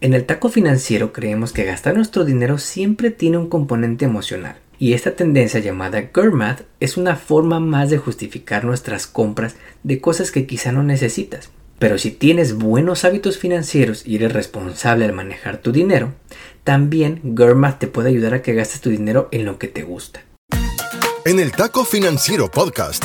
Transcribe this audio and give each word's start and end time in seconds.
En 0.00 0.12
el 0.12 0.26
taco 0.26 0.48
financiero 0.48 1.12
creemos 1.12 1.52
que 1.52 1.64
gastar 1.64 1.94
nuestro 1.94 2.24
dinero 2.24 2.58
siempre 2.58 3.10
tiene 3.10 3.38
un 3.38 3.48
componente 3.48 4.04
emocional. 4.04 4.56
Y 4.78 4.92
esta 4.92 5.12
tendencia 5.12 5.60
llamada 5.60 6.10
GERMAT 6.12 6.62
es 6.80 6.96
una 6.96 7.16
forma 7.16 7.60
más 7.60 7.90
de 7.90 7.98
justificar 7.98 8.64
nuestras 8.64 9.06
compras 9.06 9.54
de 9.82 10.00
cosas 10.00 10.30
que 10.30 10.46
quizá 10.46 10.72
no 10.72 10.82
necesitas. 10.82 11.50
Pero 11.78 11.98
si 11.98 12.10
tienes 12.10 12.54
buenos 12.54 13.04
hábitos 13.04 13.38
financieros 13.38 14.06
y 14.06 14.16
eres 14.16 14.32
responsable 14.32 15.04
al 15.04 15.12
manejar 15.12 15.58
tu 15.58 15.72
dinero, 15.72 16.12
también 16.64 17.34
GERMAT 17.36 17.78
te 17.78 17.86
puede 17.86 18.10
ayudar 18.10 18.34
a 18.34 18.42
que 18.42 18.54
gastes 18.54 18.80
tu 18.80 18.90
dinero 18.90 19.28
en 19.32 19.44
lo 19.44 19.58
que 19.58 19.68
te 19.68 19.84
gusta. 19.84 20.22
En 21.24 21.40
el 21.40 21.52
Taco 21.52 21.84
Financiero 21.84 22.50
Podcast 22.50 23.04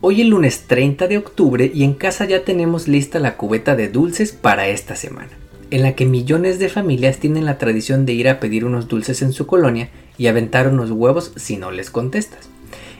Hoy 0.00 0.20
es 0.20 0.28
lunes 0.28 0.68
30 0.68 1.08
de 1.08 1.18
octubre 1.18 1.72
y 1.74 1.82
en 1.82 1.92
casa 1.92 2.24
ya 2.24 2.44
tenemos 2.44 2.86
lista 2.86 3.18
la 3.18 3.36
cubeta 3.36 3.74
de 3.74 3.88
dulces 3.88 4.30
para 4.30 4.68
esta 4.68 4.94
semana, 4.94 5.30
en 5.72 5.82
la 5.82 5.96
que 5.96 6.06
millones 6.06 6.60
de 6.60 6.68
familias 6.68 7.18
tienen 7.18 7.44
la 7.44 7.58
tradición 7.58 8.06
de 8.06 8.12
ir 8.12 8.28
a 8.28 8.38
pedir 8.38 8.64
unos 8.64 8.86
dulces 8.86 9.22
en 9.22 9.32
su 9.32 9.48
colonia 9.48 9.88
y 10.16 10.28
aventar 10.28 10.68
unos 10.68 10.92
huevos 10.92 11.32
si 11.34 11.56
no 11.56 11.72
les 11.72 11.90
contestas. 11.90 12.48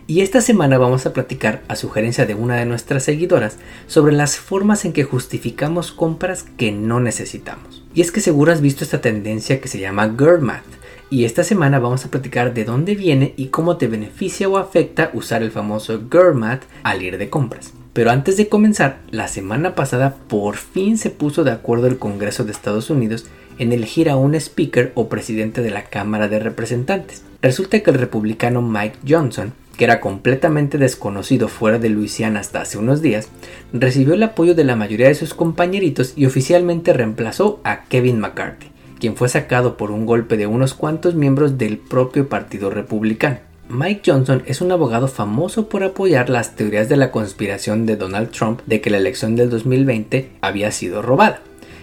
Y 0.09 0.23
esta 0.23 0.41
semana 0.41 0.77
vamos 0.77 1.07
a 1.07 1.13
platicar, 1.13 1.63
a 1.69 1.77
sugerencia 1.77 2.27
de 2.27 2.35
una 2.35 2.57
de 2.57 2.67
nuestras 2.67 3.05
seguidoras, 3.05 3.59
sobre 3.87 4.13
las 4.13 4.37
formas 4.37 4.85
en 4.85 4.93
que 4.93 5.05
justificamos 5.05 5.93
compras 5.93 6.47
que 6.57 6.73
no 6.73 6.99
necesitamos. 6.99 7.85
Y 7.95 8.01
es 8.01 8.11
que 8.11 8.21
seguro 8.21 8.51
has 8.51 8.61
visto 8.61 8.83
esta 8.83 9.01
tendencia 9.01 9.61
que 9.61 9.69
se 9.69 9.79
llama 9.79 10.17
Girl 10.19 10.41
Math, 10.41 10.78
y 11.11 11.25
esta 11.25 11.45
semana 11.45 11.79
vamos 11.79 12.05
a 12.05 12.11
platicar 12.11 12.53
de 12.53 12.65
dónde 12.65 12.95
viene 12.95 13.33
y 13.37 13.47
cómo 13.47 13.77
te 13.77 13.87
beneficia 13.87 14.49
o 14.49 14.59
afecta 14.59 15.11
usar 15.15 15.43
el 15.43 15.51
famoso 15.51 16.03
GERMAT 16.11 16.63
al 16.83 17.03
ir 17.03 17.19
de 17.19 17.31
compras. 17.31 17.73
Pero 17.93 18.11
antes 18.11 18.37
de 18.37 18.49
comenzar, 18.49 19.01
la 19.11 19.29
semana 19.29 19.75
pasada 19.75 20.17
por 20.29 20.57
fin 20.57 20.99
se 20.99 21.11
puso 21.11 21.45
de 21.45 21.51
acuerdo 21.51 21.87
el 21.87 21.99
Congreso 21.99 22.45
de 22.45 22.53
Estados 22.53 22.91
Unidos 22.91 23.27
en 23.59 23.73
elegir 23.73 24.09
a 24.09 24.17
un 24.17 24.35
speaker 24.35 24.93
o 24.95 25.09
presidente 25.09 25.63
de 25.63 25.71
la 25.71 25.85
Cámara 25.85 26.29
de 26.29 26.39
Representantes. 26.39 27.25
Resulta 27.43 27.81
que 27.81 27.91
el 27.91 27.99
republicano 27.99 28.63
Mike 28.63 28.99
Johnson, 29.09 29.53
que 29.77 29.85
era 29.85 30.01
completamente 30.01 30.79
desconocido 30.79 31.49
fuera 31.49 31.79
de 31.79 31.89
Luisiana 31.89 32.41
hasta 32.41 32.61
hace 32.61 32.79
unos 32.79 33.03
días, 33.03 33.31
recibió 33.73 34.15
el 34.15 34.23
apoyo 34.23 34.55
de 34.55 34.65
la 34.65 34.77
mayoría 34.77 35.09
de 35.09 35.15
sus 35.15 35.35
compañeritos 35.35 36.13
y 36.15 36.27
oficialmente 36.27 36.93
reemplazó 36.93 37.61
a 37.65 37.85
Kevin 37.85 38.21
McCarthy 38.21 38.78
quien 38.99 39.17
fue 39.17 39.29
sacado 39.29 39.77
por 39.77 39.91
un 39.91 40.07
golpe 40.07 40.37
de 40.37 40.47
unos 40.47 40.75
cuantos 40.75 41.15
miembros 41.15 41.59
del 41.59 41.79
propio 41.79 42.29
Partido 42.29 42.71
Republicano. 42.71 43.39
Mike 43.69 44.11
Johnson 44.11 44.43
es 44.47 44.63
un 44.63 44.73
abogado 44.73 45.09
famoso 45.09 45.69
por 45.69 45.85
apoyar 45.85 46.31
las 46.31 46.57
teorías 46.57 46.89
de 46.89 46.97
la 46.97 47.11
conspiración 47.11 47.85
de 47.85 47.97
Donald 47.97 48.31
Trump 48.31 48.63
de 48.65 48.81
que 48.81 48.89
la 48.89 48.97
elección 48.97 49.37
del 49.37 49.51
2020 49.51 50.31
había 50.41 50.73
sido 50.73 51.03
robada. 51.03 51.43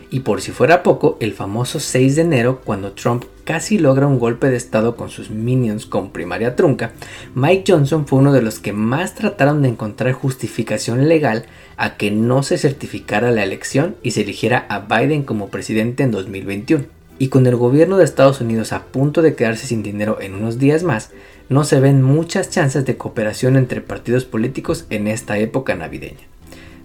Y 0.10 0.22
por 0.22 0.42
si 0.42 0.52
fuera 0.52 0.82
poco, 0.82 1.18
el 1.20 1.34
famoso 1.34 1.80
6 1.80 2.16
de 2.16 2.22
enero, 2.24 2.62
cuando 2.64 2.94
Trump 2.94 3.26
casi 3.44 3.78
logra 3.78 4.08
un 4.08 4.18
golpe 4.18 4.50
de 4.50 4.58
estado 4.58 4.96
con 4.96 5.10
sus 5.10 5.30
minions 5.30 5.86
con 5.86 6.12
primaria 6.12 6.56
trunca, 6.56 6.94
Mike 7.36 7.66
Johnson 7.68 8.08
fue 8.08 8.20
uno 8.20 8.32
de 8.32 8.42
los 8.42 8.60
que 8.60 8.74
más 8.74 9.14
trataron 9.14 9.62
de 9.62 9.70
encontrar 9.70 10.14
justificación 10.14 11.08
legal 11.08 11.46
a 11.78 11.98
que 11.98 12.12
no 12.12 12.44
se 12.44 12.58
certificara 12.58 13.32
la 13.32 13.44
elección 13.44 13.96
y 14.02 14.12
se 14.12 14.22
eligiera 14.22 14.66
a 14.70 14.80
Biden 14.80 15.24
como 15.24 15.50
presidente 15.50 16.04
en 16.04 16.12
2021 16.12 16.95
y 17.20 17.30
con 17.30 17.48
el 17.48 17.56
gobierno 17.56 17.98
de 17.98 18.04
Estados 18.04 18.42
Unidos 18.42 18.74
a 18.74 18.86
punto 18.86 19.22
de 19.22 19.36
quedarse 19.36 19.68
sin 19.68 19.84
dinero 19.84 20.20
en 20.22 20.36
unos 20.36 20.60
días 20.60 20.84
más, 20.84 21.12
no 21.50 21.64
se 21.64 21.80
ven 21.80 22.02
muchas 22.02 22.50
chances 22.50 22.86
de 22.86 22.98
cooperación 22.98 23.56
entre 23.56 23.82
partidos 23.82 24.26
políticos 24.26 24.86
en 24.90 25.08
esta 25.08 25.38
época 25.38 25.76
navideña, 25.76 26.28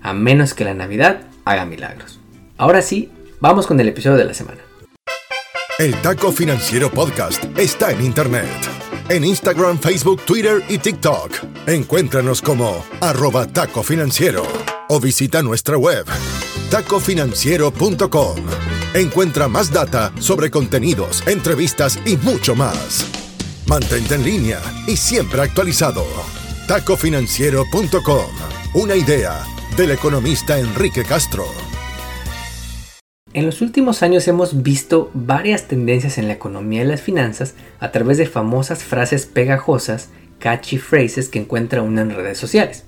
a 0.03 0.13
menos 0.13 0.55
que 0.55 0.65
la 0.65 0.75
Navidad 0.75 1.23
haga 1.45 1.65
milagros. 1.65 2.21
Ahora 2.57 2.83
sí, 2.83 3.11
vamos 3.41 3.67
con 3.67 3.81
el 3.81 3.89
episodio 3.89 4.17
de 4.17 4.25
la 4.25 4.35
semana. 4.35 4.61
El 5.79 5.95
Taco 6.03 6.31
Financiero 6.31 6.91
Podcast 6.91 7.45
está 7.57 7.91
en 7.91 8.05
Internet. 8.05 8.45
En 9.09 9.25
Instagram, 9.25 9.79
Facebook, 9.79 10.21
Twitter 10.27 10.63
y 10.69 10.77
TikTok. 10.77 11.33
Encuéntranos 11.67 12.43
como 12.43 12.85
arroba 13.01 13.47
taco 13.47 13.83
financiero 13.83 14.43
o 14.89 15.01
visita 15.01 15.43
nuestra 15.43 15.79
web 15.79 16.05
tacofinanciero.com. 16.71 18.70
Encuentra 18.95 19.47
más 19.47 19.73
data 19.73 20.13
sobre 20.19 20.51
contenidos, 20.51 21.25
entrevistas 21.29 21.97
y 22.05 22.17
mucho 22.17 22.57
más. 22.57 23.07
Mantente 23.69 24.17
en 24.17 24.25
línea 24.25 24.61
y 24.89 24.97
siempre 24.97 25.41
actualizado. 25.43 26.05
Tacofinanciero.com. 26.67 28.27
Una 28.75 28.97
idea 28.97 29.45
del 29.77 29.93
economista 29.93 30.59
Enrique 30.59 31.05
Castro. 31.05 31.45
En 33.33 33.47
los 33.47 33.61
últimos 33.61 34.03
años 34.03 34.27
hemos 34.27 34.65
visto 34.65 35.13
varias 35.15 35.69
tendencias 35.69 36.19
en 36.19 36.27
la 36.27 36.35
economía 36.35 36.83
y 36.83 36.87
las 36.87 37.01
finanzas 37.01 37.55
a 37.79 37.93
través 37.93 38.19
de 38.19 38.27
famosas 38.27 38.83
frases 38.83 39.25
pegajosas, 39.25 40.09
catchy 40.41 40.79
phrases 40.79 41.29
que 41.29 41.39
encuentra 41.39 41.83
uno 41.83 42.01
en 42.01 42.11
redes 42.11 42.39
sociales. 42.39 42.83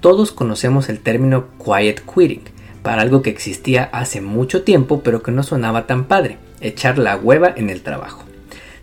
Todos 0.00 0.32
conocemos 0.32 0.88
el 0.88 0.98
término 0.98 1.46
quiet 1.64 2.02
quitting, 2.12 2.42
para 2.82 3.02
algo 3.02 3.22
que 3.22 3.30
existía 3.30 3.84
hace 3.92 4.20
mucho 4.20 4.62
tiempo 4.62 5.02
pero 5.02 5.22
que 5.22 5.32
no 5.32 5.42
sonaba 5.42 5.86
tan 5.86 6.04
padre, 6.04 6.38
echar 6.60 6.98
la 6.98 7.16
hueva 7.16 7.52
en 7.56 7.70
el 7.70 7.82
trabajo. 7.82 8.24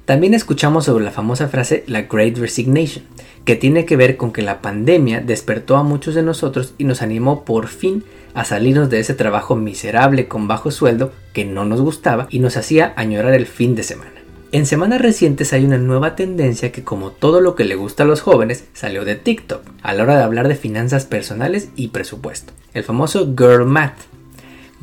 También 0.06 0.34
escuchamos 0.34 0.86
sobre 0.86 1.04
la 1.04 1.12
famosa 1.12 1.50
frase 1.50 1.84
la 1.86 2.02
Great 2.02 2.38
Resignation, 2.38 3.06
que 3.46 3.56
tiene 3.56 3.86
que 3.86 3.96
ver 3.96 4.18
con 4.18 4.32
que 4.32 4.42
la 4.42 4.62
pandemia 4.62 5.22
despertó 5.22 5.78
a 5.78 5.84
muchos 5.84 6.16
de 6.16 6.24
nosotros 6.24 6.74
y 6.78 6.84
nos 6.84 7.02
animó 7.02 7.46
por 7.46 7.68
fin 7.68 8.04
a 8.34 8.44
salirnos 8.44 8.90
de 8.90 9.00
ese 9.00 9.14
trabajo 9.14 9.56
miserable 9.56 10.28
con 10.28 10.48
bajo 10.48 10.72
sueldo 10.72 11.12
que 11.34 11.46
no 11.46 11.66
nos 11.66 11.82
gustaba 11.82 12.28
y 12.30 12.40
nos 12.40 12.58
hacía 12.58 12.94
añorar 12.96 13.34
el 13.34 13.46
fin 13.46 13.76
de 13.76 13.84
semana. 13.84 14.19
En 14.52 14.66
semanas 14.66 15.00
recientes 15.00 15.54
hay 15.54 15.64
una 15.64 15.78
nueva 15.78 16.16
tendencia 16.16 16.72
que 16.72 16.84
como 16.84 17.12
todo 17.12 17.40
lo 17.40 17.54
que 17.54 17.66
le 17.66 17.76
gusta 17.76 18.02
a 18.02 18.08
los 18.08 18.22
jóvenes 18.22 18.66
salió 18.74 19.06
de 19.06 19.16
TikTok 19.16 19.62
a 19.84 19.94
la 19.94 20.02
hora 20.02 20.18
de 20.18 20.24
hablar 20.24 20.48
de 20.48 20.56
finanzas 20.56 21.06
personales 21.06 21.70
y 21.76 21.90
presupuesto, 21.90 22.52
el 22.74 22.84
famoso 22.84 23.36
Girl 23.38 23.68
Math. 23.68 23.94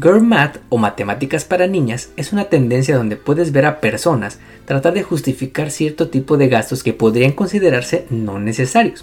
Girl 0.00 0.22
Math 0.22 0.58
o 0.68 0.78
matemáticas 0.78 1.44
para 1.44 1.66
niñas 1.66 2.10
es 2.16 2.32
una 2.32 2.44
tendencia 2.44 2.96
donde 2.96 3.16
puedes 3.16 3.50
ver 3.50 3.66
a 3.66 3.80
personas 3.80 4.38
tratar 4.66 4.94
de 4.94 5.02
justificar 5.02 5.72
cierto 5.72 6.10
tipo 6.10 6.36
de 6.36 6.46
gastos 6.46 6.84
que 6.84 6.92
podrían 6.92 7.32
considerarse 7.32 8.06
no 8.08 8.38
necesarios. 8.38 9.02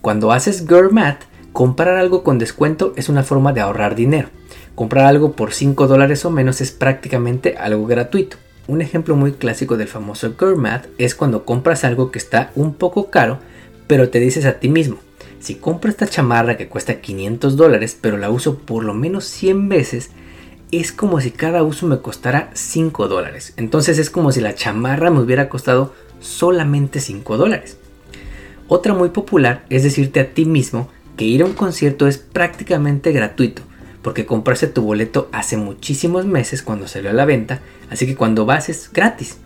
Cuando 0.00 0.30
haces 0.30 0.64
Girl 0.68 0.92
Math, 0.92 1.22
comprar 1.52 1.96
algo 1.96 2.22
con 2.22 2.38
descuento 2.38 2.92
es 2.94 3.08
una 3.08 3.24
forma 3.24 3.52
de 3.52 3.62
ahorrar 3.62 3.96
dinero. 3.96 4.28
Comprar 4.76 5.06
algo 5.06 5.32
por 5.32 5.52
5 5.52 5.88
dólares 5.88 6.24
o 6.24 6.30
menos 6.30 6.60
es 6.60 6.70
prácticamente 6.70 7.56
algo 7.56 7.84
gratuito. 7.86 8.36
Un 8.68 8.82
ejemplo 8.82 9.16
muy 9.16 9.32
clásico 9.32 9.78
del 9.78 9.88
famoso 9.88 10.34
Math 10.58 10.88
es 10.98 11.14
cuando 11.14 11.46
compras 11.46 11.84
algo 11.84 12.10
que 12.10 12.18
está 12.18 12.52
un 12.54 12.74
poco 12.74 13.08
caro, 13.10 13.38
pero 13.86 14.10
te 14.10 14.20
dices 14.20 14.44
a 14.44 14.60
ti 14.60 14.68
mismo, 14.68 14.98
si 15.40 15.54
compro 15.54 15.88
esta 15.88 16.06
chamarra 16.06 16.58
que 16.58 16.68
cuesta 16.68 17.00
500 17.00 17.56
dólares, 17.56 17.96
pero 17.98 18.18
la 18.18 18.28
uso 18.28 18.58
por 18.58 18.84
lo 18.84 18.92
menos 18.92 19.24
100 19.24 19.70
veces, 19.70 20.10
es 20.70 20.92
como 20.92 21.18
si 21.22 21.30
cada 21.30 21.62
uso 21.62 21.86
me 21.86 22.02
costara 22.02 22.50
5 22.52 23.08
dólares. 23.08 23.54
Entonces 23.56 23.98
es 23.98 24.10
como 24.10 24.32
si 24.32 24.42
la 24.42 24.54
chamarra 24.54 25.10
me 25.10 25.20
hubiera 25.20 25.48
costado 25.48 25.94
solamente 26.20 27.00
5 27.00 27.38
dólares. 27.38 27.78
Otra 28.68 28.92
muy 28.92 29.08
popular 29.08 29.64
es 29.70 29.82
decirte 29.82 30.20
a 30.20 30.34
ti 30.34 30.44
mismo 30.44 30.90
que 31.16 31.24
ir 31.24 31.40
a 31.40 31.46
un 31.46 31.54
concierto 31.54 32.06
es 32.06 32.18
prácticamente 32.18 33.12
gratuito 33.12 33.62
porque 34.08 34.24
compraste 34.24 34.68
tu 34.68 34.80
boleto 34.80 35.28
hace 35.32 35.58
muchísimos 35.58 36.24
meses 36.24 36.62
cuando 36.62 36.88
salió 36.88 37.10
a 37.10 37.12
la 37.12 37.26
venta, 37.26 37.60
así 37.90 38.06
que 38.06 38.16
cuando 38.16 38.46
vas 38.46 38.70
es 38.70 38.90
gratis. 38.90 39.36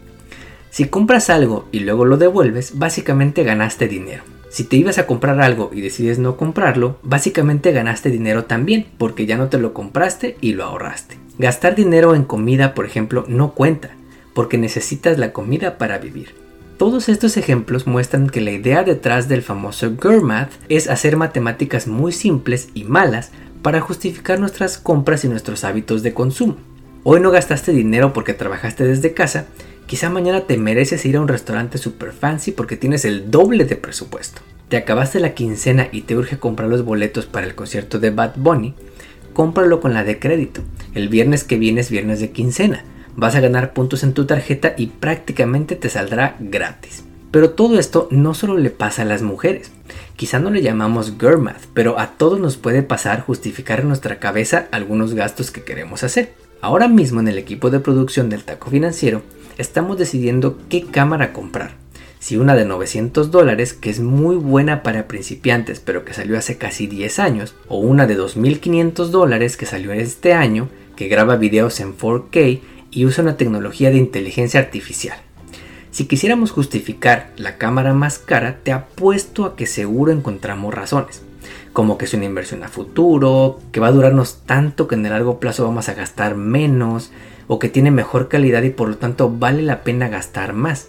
Si 0.70 0.84
compras 0.84 1.30
algo 1.30 1.66
y 1.72 1.80
luego 1.80 2.04
lo 2.04 2.16
devuelves, 2.16 2.78
básicamente 2.78 3.42
ganaste 3.42 3.88
dinero. 3.88 4.22
Si 4.50 4.62
te 4.62 4.76
ibas 4.76 4.98
a 4.98 5.06
comprar 5.08 5.40
algo 5.40 5.72
y 5.74 5.80
decides 5.80 6.20
no 6.20 6.36
comprarlo, 6.36 7.00
básicamente 7.02 7.72
ganaste 7.72 8.10
dinero 8.10 8.44
también, 8.44 8.86
porque 8.98 9.26
ya 9.26 9.36
no 9.36 9.48
te 9.48 9.58
lo 9.58 9.74
compraste 9.74 10.36
y 10.40 10.52
lo 10.52 10.62
ahorraste. 10.62 11.18
Gastar 11.40 11.74
dinero 11.74 12.14
en 12.14 12.22
comida, 12.22 12.72
por 12.72 12.86
ejemplo, 12.86 13.24
no 13.26 13.54
cuenta, 13.54 13.90
porque 14.32 14.58
necesitas 14.58 15.18
la 15.18 15.32
comida 15.32 15.76
para 15.76 15.98
vivir. 15.98 16.36
Todos 16.78 17.08
estos 17.08 17.36
ejemplos 17.36 17.88
muestran 17.88 18.30
que 18.30 18.40
la 18.40 18.52
idea 18.52 18.84
detrás 18.84 19.28
del 19.28 19.42
famoso 19.42 19.92
Math 20.22 20.52
es 20.68 20.88
hacer 20.88 21.16
matemáticas 21.16 21.88
muy 21.88 22.12
simples 22.12 22.68
y 22.74 22.84
malas 22.84 23.32
para 23.62 23.80
justificar 23.80 24.40
nuestras 24.40 24.76
compras 24.76 25.24
y 25.24 25.28
nuestros 25.28 25.64
hábitos 25.64 26.02
de 26.02 26.12
consumo. 26.12 26.56
Hoy 27.04 27.20
no 27.20 27.30
gastaste 27.30 27.72
dinero 27.72 28.12
porque 28.12 28.34
trabajaste 28.34 28.84
desde 28.84 29.14
casa, 29.14 29.46
quizá 29.86 30.10
mañana 30.10 30.42
te 30.42 30.56
mereces 30.56 31.04
ir 31.06 31.16
a 31.16 31.20
un 31.20 31.28
restaurante 31.28 31.78
super 31.78 32.12
fancy 32.12 32.52
porque 32.52 32.76
tienes 32.76 33.04
el 33.04 33.30
doble 33.30 33.64
de 33.64 33.76
presupuesto. 33.76 34.42
Te 34.68 34.76
acabaste 34.76 35.20
la 35.20 35.34
quincena 35.34 35.88
y 35.92 36.02
te 36.02 36.16
urge 36.16 36.38
comprar 36.38 36.68
los 36.68 36.84
boletos 36.84 37.26
para 37.26 37.46
el 37.46 37.54
concierto 37.54 37.98
de 37.98 38.10
Bad 38.10 38.34
Bunny, 38.36 38.74
cómpralo 39.32 39.80
con 39.80 39.94
la 39.94 40.04
de 40.04 40.18
crédito. 40.18 40.62
El 40.94 41.08
viernes 41.08 41.44
que 41.44 41.58
viene 41.58 41.80
es 41.80 41.90
viernes 41.90 42.20
de 42.20 42.30
quincena. 42.30 42.84
Vas 43.14 43.34
a 43.34 43.40
ganar 43.40 43.74
puntos 43.74 44.02
en 44.02 44.14
tu 44.14 44.24
tarjeta 44.24 44.74
y 44.76 44.86
prácticamente 44.86 45.76
te 45.76 45.90
saldrá 45.90 46.36
gratis. 46.40 47.04
Pero 47.32 47.50
todo 47.50 47.78
esto 47.78 48.06
no 48.10 48.34
solo 48.34 48.58
le 48.58 48.70
pasa 48.70 49.02
a 49.02 49.06
las 49.06 49.22
mujeres. 49.22 49.72
Quizá 50.16 50.38
no 50.38 50.50
le 50.50 50.60
llamamos 50.62 51.14
girl 51.18 51.38
math, 51.38 51.64
pero 51.72 51.98
a 51.98 52.12
todos 52.18 52.38
nos 52.38 52.58
puede 52.58 52.82
pasar 52.82 53.22
justificar 53.22 53.80
en 53.80 53.88
nuestra 53.88 54.20
cabeza 54.20 54.68
algunos 54.70 55.14
gastos 55.14 55.50
que 55.50 55.64
queremos 55.64 56.04
hacer. 56.04 56.34
Ahora 56.60 56.88
mismo 56.88 57.20
en 57.20 57.28
el 57.28 57.38
equipo 57.38 57.70
de 57.70 57.80
producción 57.80 58.28
del 58.28 58.44
taco 58.44 58.70
financiero 58.70 59.22
estamos 59.56 59.98
decidiendo 59.98 60.58
qué 60.68 60.84
cámara 60.84 61.32
comprar. 61.32 61.72
Si 62.18 62.36
una 62.36 62.54
de 62.54 62.66
900 62.66 63.30
dólares, 63.30 63.72
que 63.72 63.90
es 63.90 63.98
muy 63.98 64.36
buena 64.36 64.82
para 64.82 65.08
principiantes 65.08 65.80
pero 65.80 66.04
que 66.04 66.14
salió 66.14 66.38
hace 66.38 66.58
casi 66.58 66.86
10 66.86 67.18
años, 67.18 67.54
o 67.66 67.78
una 67.78 68.06
de 68.06 68.16
2.500 68.16 69.06
dólares 69.06 69.56
que 69.56 69.66
salió 69.66 69.92
este 69.92 70.34
año, 70.34 70.68
que 70.96 71.08
graba 71.08 71.36
videos 71.36 71.80
en 71.80 71.96
4K 71.96 72.60
y 72.90 73.06
usa 73.06 73.24
una 73.24 73.38
tecnología 73.38 73.90
de 73.90 73.96
inteligencia 73.96 74.60
artificial. 74.60 75.18
Si 75.92 76.06
quisiéramos 76.06 76.50
justificar 76.50 77.30
la 77.36 77.56
cámara 77.56 77.94
más 77.94 78.18
cara, 78.18 78.58
te 78.64 78.72
apuesto 78.72 79.44
a 79.44 79.54
que 79.54 79.66
seguro 79.66 80.10
encontramos 80.10 80.74
razones 80.74 81.22
como 81.72 81.96
que 81.96 82.04
es 82.04 82.14
una 82.14 82.24
inversión 82.24 82.62
a 82.64 82.68
futuro, 82.68 83.58
que 83.72 83.80
va 83.80 83.88
a 83.88 83.92
durarnos 83.92 84.42
tanto 84.44 84.88
que 84.88 84.94
en 84.94 85.06
el 85.06 85.12
largo 85.12 85.40
plazo 85.40 85.64
vamos 85.64 85.88
a 85.88 85.94
gastar 85.94 86.34
menos, 86.34 87.10
o 87.48 87.58
que 87.58 87.68
tiene 87.68 87.90
mejor 87.90 88.28
calidad 88.28 88.62
y 88.62 88.70
por 88.70 88.88
lo 88.88 88.96
tanto 88.96 89.30
vale 89.30 89.62
la 89.62 89.82
pena 89.82 90.08
gastar 90.08 90.52
más. 90.52 90.88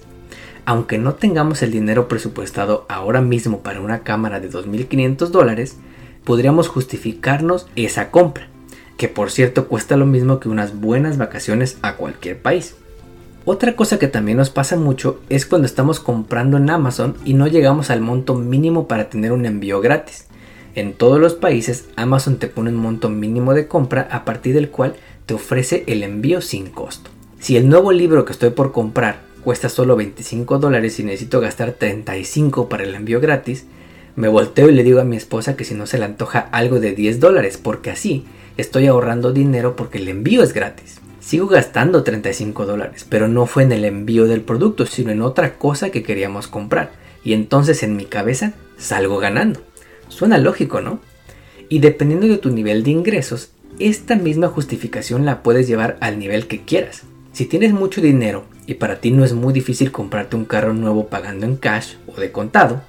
Aunque 0.65 0.97
no 0.97 1.15
tengamos 1.15 1.61
el 1.61 1.71
dinero 1.71 2.07
presupuestado 2.07 2.85
ahora 2.89 3.21
mismo 3.21 3.59
para 3.61 3.81
una 3.81 4.03
cámara 4.03 4.39
de 4.39 4.49
2.500 4.49 5.27
dólares, 5.27 5.77
podríamos 6.23 6.67
justificarnos 6.67 7.67
esa 7.75 8.11
compra, 8.11 8.47
que 8.97 9.07
por 9.07 9.31
cierto 9.31 9.67
cuesta 9.67 9.97
lo 9.97 10.05
mismo 10.05 10.39
que 10.39 10.49
unas 10.49 10.79
buenas 10.79 11.17
vacaciones 11.17 11.77
a 11.81 11.95
cualquier 11.95 12.41
país. 12.41 12.75
Otra 13.45 13.75
cosa 13.75 13.99
que 13.99 14.07
también 14.07 14.37
nos 14.37 14.49
pasa 14.49 14.77
mucho 14.77 15.19
es 15.27 15.45
cuando 15.45 15.65
estamos 15.65 15.99
comprando 15.99 16.55
en 16.55 16.69
Amazon 16.69 17.17
y 17.25 17.33
no 17.33 17.47
llegamos 17.47 17.89
al 17.89 17.99
monto 17.99 18.35
mínimo 18.35 18.87
para 18.87 19.09
tener 19.09 19.33
un 19.33 19.45
envío 19.45 19.81
gratis. 19.81 20.27
En 20.75 20.93
todos 20.93 21.19
los 21.19 21.33
países 21.33 21.89
Amazon 21.97 22.37
te 22.37 22.47
pone 22.47 22.69
un 22.69 22.77
monto 22.77 23.09
mínimo 23.09 23.53
de 23.53 23.67
compra 23.67 24.07
a 24.11 24.23
partir 24.23 24.53
del 24.55 24.69
cual 24.69 24.95
te 25.25 25.33
ofrece 25.33 25.83
el 25.87 26.03
envío 26.03 26.39
sin 26.39 26.67
costo. 26.67 27.09
Si 27.37 27.57
el 27.57 27.67
nuevo 27.67 27.91
libro 27.91 28.23
que 28.23 28.31
estoy 28.31 28.51
por 28.51 28.71
comprar 28.71 29.19
cuesta 29.43 29.67
solo 29.67 29.97
25 29.97 30.57
dólares 30.59 30.97
y 31.01 31.03
necesito 31.03 31.41
gastar 31.41 31.73
35 31.73 32.69
para 32.69 32.83
el 32.83 32.95
envío 32.95 33.19
gratis, 33.19 33.65
me 34.15 34.29
volteo 34.29 34.69
y 34.69 34.73
le 34.73 34.83
digo 34.83 35.01
a 35.01 35.05
mi 35.05 35.17
esposa 35.17 35.57
que 35.57 35.65
si 35.65 35.73
no 35.73 35.85
se 35.85 35.97
le 35.97 36.05
antoja 36.05 36.47
algo 36.53 36.79
de 36.79 36.93
10 36.93 37.19
dólares 37.19 37.59
porque 37.61 37.91
así 37.91 38.23
estoy 38.55 38.87
ahorrando 38.87 39.33
dinero 39.33 39.75
porque 39.75 39.97
el 39.97 40.07
envío 40.07 40.43
es 40.43 40.53
gratis. 40.53 41.01
Sigo 41.23 41.47
gastando 41.47 42.03
35 42.03 42.65
dólares, 42.65 43.05
pero 43.07 43.29
no 43.29 43.45
fue 43.45 43.63
en 43.63 43.71
el 43.71 43.85
envío 43.85 44.25
del 44.25 44.41
producto, 44.41 44.85
sino 44.85 45.09
en 45.09 45.21
otra 45.21 45.57
cosa 45.57 45.89
que 45.89 46.03
queríamos 46.03 46.47
comprar. 46.47 46.91
Y 47.23 47.31
entonces 47.31 47.81
en 47.81 47.95
mi 47.95 48.03
cabeza 48.03 48.51
salgo 48.77 49.19
ganando. 49.19 49.61
Suena 50.09 50.37
lógico, 50.37 50.81
¿no? 50.81 50.99
Y 51.69 51.79
dependiendo 51.79 52.27
de 52.27 52.39
tu 52.39 52.49
nivel 52.49 52.83
de 52.83 52.91
ingresos, 52.91 53.51
esta 53.79 54.17
misma 54.17 54.49
justificación 54.49 55.23
la 55.23 55.43
puedes 55.43 55.65
llevar 55.65 55.95
al 56.01 56.19
nivel 56.19 56.45
que 56.45 56.65
quieras. 56.65 57.03
Si 57.31 57.45
tienes 57.45 57.71
mucho 57.71 58.01
dinero 58.01 58.43
y 58.67 58.73
para 58.73 58.99
ti 58.99 59.11
no 59.11 59.23
es 59.23 59.31
muy 59.31 59.53
difícil 59.53 59.93
comprarte 59.93 60.35
un 60.35 60.43
carro 60.43 60.73
nuevo 60.73 61.07
pagando 61.07 61.45
en 61.45 61.55
cash 61.55 61.93
o 62.05 62.19
de 62.19 62.33
contado, 62.33 62.81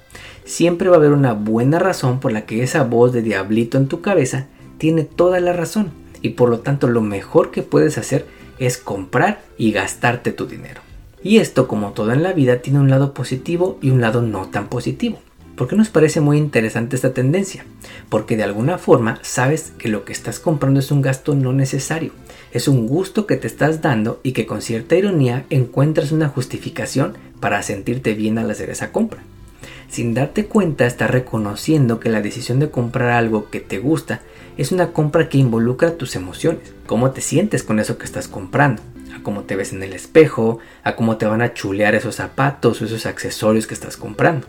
siempre 0.43 0.89
va 0.89 0.97
a 0.97 0.99
haber 0.99 1.13
una 1.13 1.31
buena 1.31 1.79
razón 1.79 2.19
por 2.19 2.33
la 2.33 2.45
que 2.45 2.63
esa 2.63 2.83
voz 2.83 3.13
de 3.13 3.21
diablito 3.21 3.77
en 3.77 3.87
tu 3.87 4.01
cabeza 4.01 4.47
tiene 4.77 5.05
toda 5.05 5.39
la 5.39 5.53
razón 5.53 6.04
y 6.25 6.29
por 6.29 6.49
lo 6.49 6.61
tanto 6.61 6.87
lo 6.87 7.01
mejor 7.01 7.51
que 7.51 7.61
puedes 7.61 7.99
hacer 7.99 8.25
es 8.57 8.79
comprar 8.79 9.43
y 9.59 9.71
gastarte 9.71 10.31
tu 10.31 10.47
dinero. 10.47 10.81
Y 11.21 11.37
esto 11.37 11.67
como 11.67 11.91
todo 11.91 12.13
en 12.13 12.23
la 12.23 12.33
vida 12.33 12.63
tiene 12.63 12.79
un 12.79 12.89
lado 12.89 13.13
positivo 13.13 13.77
y 13.79 13.91
un 13.91 14.01
lado 14.01 14.23
no 14.23 14.47
tan 14.47 14.67
positivo. 14.67 15.19
¿Por 15.55 15.67
qué 15.67 15.75
nos 15.75 15.89
parece 15.89 16.21
muy 16.21 16.39
interesante 16.39 16.95
esta 16.95 17.13
tendencia? 17.13 17.63
Porque 18.09 18.37
de 18.37 18.43
alguna 18.43 18.79
forma 18.79 19.19
sabes 19.21 19.71
que 19.77 19.87
lo 19.87 20.03
que 20.03 20.13
estás 20.13 20.39
comprando 20.39 20.79
es 20.79 20.89
un 20.89 21.03
gasto 21.03 21.35
no 21.35 21.53
necesario, 21.53 22.11
es 22.51 22.67
un 22.67 22.87
gusto 22.87 23.27
que 23.27 23.37
te 23.37 23.45
estás 23.45 23.83
dando 23.83 24.19
y 24.23 24.31
que 24.31 24.47
con 24.47 24.63
cierta 24.63 24.95
ironía 24.95 25.45
encuentras 25.51 26.11
una 26.11 26.27
justificación 26.27 27.13
para 27.39 27.61
sentirte 27.61 28.15
bien 28.15 28.39
al 28.39 28.49
hacer 28.49 28.71
esa 28.71 28.91
compra. 28.91 29.21
Sin 29.89 30.13
darte 30.13 30.45
cuenta 30.45 30.85
estás 30.85 31.09
reconociendo 31.09 31.99
que 31.99 32.09
la 32.09 32.21
decisión 32.21 32.59
de 32.59 32.69
comprar 32.69 33.11
algo 33.11 33.49
que 33.49 33.59
te 33.59 33.79
gusta 33.79 34.21
es 34.57 34.71
una 34.71 34.91
compra 34.91 35.29
que 35.29 35.37
involucra 35.37 35.97
tus 35.97 36.15
emociones, 36.15 36.73
cómo 36.85 37.11
te 37.11 37.21
sientes 37.21 37.63
con 37.63 37.79
eso 37.79 37.97
que 37.97 38.05
estás 38.05 38.27
comprando, 38.27 38.81
a 39.15 39.21
cómo 39.21 39.43
te 39.43 39.55
ves 39.55 39.73
en 39.73 39.83
el 39.83 39.93
espejo, 39.93 40.59
a 40.83 40.95
cómo 40.95 41.17
te 41.17 41.25
van 41.25 41.41
a 41.41 41.53
chulear 41.53 41.95
esos 41.95 42.15
zapatos 42.15 42.81
o 42.81 42.85
esos 42.85 43.05
accesorios 43.05 43.67
que 43.67 43.73
estás 43.73 43.97
comprando. 43.97 44.47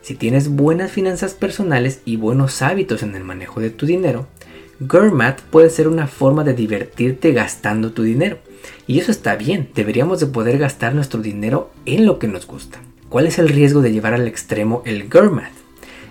Si 0.00 0.14
tienes 0.14 0.48
buenas 0.48 0.90
finanzas 0.90 1.34
personales 1.34 2.00
y 2.04 2.16
buenos 2.16 2.62
hábitos 2.62 3.02
en 3.02 3.14
el 3.14 3.24
manejo 3.24 3.60
de 3.60 3.70
tu 3.70 3.84
dinero, 3.84 4.26
Gurmat 4.80 5.40
puede 5.40 5.70
ser 5.70 5.88
una 5.88 6.06
forma 6.06 6.44
de 6.44 6.54
divertirte 6.54 7.32
gastando 7.32 7.92
tu 7.92 8.04
dinero. 8.04 8.38
Y 8.86 9.00
eso 9.00 9.10
está 9.10 9.34
bien, 9.34 9.70
deberíamos 9.74 10.20
de 10.20 10.26
poder 10.26 10.58
gastar 10.58 10.94
nuestro 10.94 11.20
dinero 11.20 11.70
en 11.84 12.06
lo 12.06 12.18
que 12.18 12.28
nos 12.28 12.46
gusta. 12.46 12.78
¿Cuál 13.08 13.26
es 13.26 13.38
el 13.38 13.48
riesgo 13.48 13.80
de 13.80 13.90
llevar 13.90 14.12
al 14.12 14.28
extremo 14.28 14.82
el 14.84 15.08
Gurmat? 15.08 15.50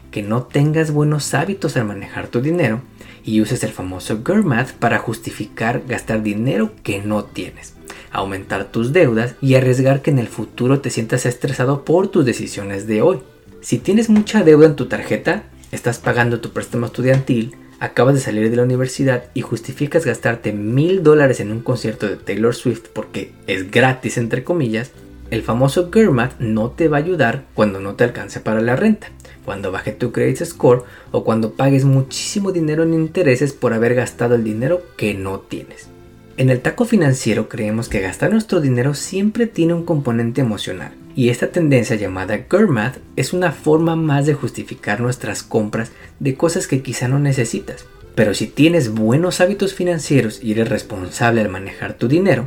Que 0.10 0.24
no 0.24 0.44
tengas 0.44 0.90
buenos 0.90 1.36
hábitos 1.36 1.78
al 1.78 1.86
manejar 1.86 2.28
tu 2.28 2.42
dinero 2.42 2.82
y 3.24 3.40
uses 3.40 3.64
el 3.64 3.70
famoso 3.70 4.22
Gurmat 4.26 4.72
para 4.72 4.98
justificar 4.98 5.84
gastar 5.88 6.24
dinero 6.24 6.72
que 6.82 7.00
no 7.00 7.24
tienes, 7.24 7.76
aumentar 8.12 8.72
tus 8.72 8.94
deudas 8.94 9.36
y 9.42 9.54
arriesgar 9.54 10.02
que 10.02 10.10
en 10.10 10.18
el 10.18 10.28
futuro 10.28 10.80
te 10.80 10.90
sientas 10.90 11.28
estresado 11.28 11.86
por 11.86 12.08
tus 12.08 12.26
decisiones 12.26 12.88
de 12.88 13.04
hoy. 13.04 13.20
Si 13.62 13.78
tienes 13.78 14.10
mucha 14.10 14.44
deuda 14.44 14.66
en 14.66 14.76
tu 14.76 14.88
tarjeta, 14.88 15.44
estás 15.72 16.00
pagando 16.00 16.40
tu 16.40 16.50
préstamo 16.50 16.88
estudiantil, 16.88 17.56
acabas 17.80 18.16
de 18.16 18.22
salir 18.22 18.50
de 18.50 18.56
la 18.56 18.64
universidad 18.64 19.26
y 19.36 19.42
justificas 19.42 20.04
gastarte 20.04 20.52
mil 20.52 21.04
dólares 21.04 21.42
en 21.42 21.52
un 21.52 21.60
concierto 21.60 22.08
de 22.08 22.16
Taylor 22.16 22.56
Swift 22.56 22.88
porque 22.92 23.34
es 23.46 23.70
gratis 23.70 24.18
entre 24.18 24.44
comillas, 24.44 24.94
el 25.29 25.41
famoso 25.41 25.91
GERMAT 25.91 26.39
no 26.39 26.72
te 26.72 26.88
va 26.88 26.98
a 26.98 27.01
ayudar 27.01 27.43
cuando 27.53 27.79
no 27.79 27.96
te 27.96 28.03
alcance 28.03 28.39
para 28.39 28.62
la 28.62 28.75
renta, 28.75 29.10
cuando 29.46 29.72
baje 29.72 29.91
tu 29.91 30.12
credit 30.12 30.43
score 30.46 30.84
o 31.12 31.24
cuando 31.24 31.53
pagues 31.53 31.86
muchísimo 31.86 32.51
dinero 32.51 32.84
en 32.84 32.93
intereses 32.93 33.53
por 33.53 33.74
haber 33.74 33.96
gastado 33.96 34.36
el 34.36 34.43
dinero 34.43 34.81
que 34.96 35.13
no 35.13 35.39
tienes. 35.39 35.89
En 36.38 36.50
el 36.50 36.62
taco 36.62 36.86
financiero 36.86 37.50
creemos 37.50 37.89
que 37.89 38.00
gastar 38.00 38.31
nuestro 38.31 38.62
dinero 38.62 38.93
siempre 38.93 39.48
tiene 39.48 39.74
un 39.74 39.86
componente 39.86 40.41
emocional 40.41 40.91
y 41.15 41.29
esta 41.29 41.48
tendencia 41.48 41.96
llamada 41.96 42.46
GERMAT 42.50 42.98
es 43.15 43.34
una 43.34 43.51
forma 43.51 43.96
más 43.96 44.27
de 44.27 44.36
justificar 44.36 45.01
nuestras 45.01 45.41
compras 45.41 45.91
de 46.19 46.36
cosas 46.36 46.67
que 46.67 46.84
quizá 46.84 47.07
no 47.07 47.17
necesitas. 47.17 47.86
Pero 48.13 48.34
si 48.34 48.48
tienes 48.48 48.93
buenos 48.93 49.41
hábitos 49.41 49.74
financieros 49.74 50.43
y 50.43 50.51
eres 50.51 50.69
responsable 50.69 51.41
al 51.41 51.50
manejar 51.50 51.93
tu 51.93 52.07
dinero, 52.07 52.46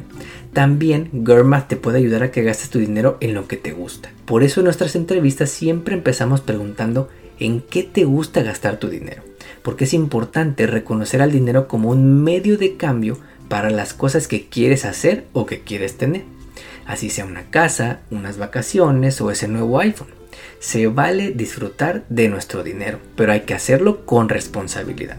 también 0.53 1.25
GERMAT 1.25 1.69
te 1.69 1.77
puede 1.77 1.99
ayudar 1.99 2.23
a 2.23 2.31
que 2.31 2.43
gastes 2.43 2.71
tu 2.71 2.79
dinero 2.79 3.17
en 3.21 3.35
lo 3.35 3.49
que 3.49 3.57
te 3.57 3.73
gusta. 3.73 4.11
Por 4.25 4.43
eso 4.43 4.61
en 4.61 4.65
nuestras 4.65 4.97
entrevistas 4.97 5.51
siempre 5.51 5.95
empezamos 5.95 6.41
preguntando 6.41 7.09
en 7.39 7.61
qué 7.61 7.83
te 7.83 8.05
gusta 8.05 8.43
gastar 8.43 8.79
tu 8.79 8.89
dinero. 8.89 9.23
Porque 9.63 9.85
es 9.85 9.95
importante 9.95 10.67
reconocer 10.67 11.23
al 11.23 11.33
dinero 11.33 11.69
como 11.69 11.91
un 11.91 12.23
medio 12.23 12.59
de 12.59 12.77
cambio 12.77 13.19
para 13.49 13.71
las 13.71 13.95
cosas 13.95 14.29
que 14.29 14.47
quieres 14.49 14.85
hacer 14.85 15.27
o 15.33 15.47
que 15.47 15.61
quieres 15.61 15.97
tener 15.97 16.25
así 16.91 17.09
sea 17.09 17.25
una 17.25 17.51
casa, 17.51 18.01
unas 18.11 18.37
vacaciones 18.37 19.21
o 19.21 19.31
ese 19.31 19.47
nuevo 19.49 19.79
iPhone. 19.79 20.09
Se 20.59 20.89
vale 20.89 21.31
disfrutar 21.31 22.05
de 22.09 22.29
nuestro 22.29 22.63
dinero, 22.63 22.99
pero 23.17 23.33
hay 23.33 23.43
que 23.43 23.55
hacerlo 23.55 24.05
con 24.05 24.29
responsabilidad. 24.29 25.19